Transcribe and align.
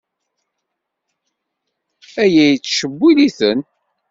Aya 2.23 2.45
yettcewwil-iten. 2.51 3.59